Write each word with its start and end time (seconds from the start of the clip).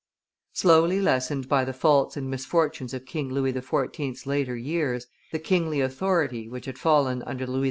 Slowly 0.53 0.99
lessened 0.99 1.47
by 1.47 1.63
the 1.63 1.73
faults 1.73 2.17
and 2.17 2.27
misfortunes 2.27 2.91
of 2.95 3.05
King 3.05 3.29
Louis 3.31 3.53
XIV.'s 3.53 4.25
later 4.25 4.55
years, 4.57 5.05
the 5.31 5.37
kingly 5.37 5.79
authority, 5.79 6.49
which 6.49 6.65
had 6.65 6.79
fallen, 6.79 7.21
under 7.21 7.45
Louis 7.45 7.59
XV. 7.59 7.59